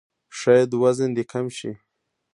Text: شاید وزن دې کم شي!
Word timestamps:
شاید 0.39 0.69
وزن 0.81 1.09
دې 1.15 1.23
کم 1.31 1.45
شي! 1.57 1.71